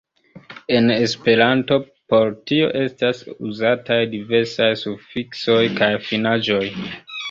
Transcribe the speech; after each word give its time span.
En 0.77 0.87
Esperanto 0.95 1.77
por 2.15 2.33
tio 2.53 2.71
estas 2.81 3.23
uzataj 3.51 4.01
diversaj 4.17 4.75
sufiksoj 4.85 5.65
kaj 5.81 5.97
finaĵoj. 6.13 6.65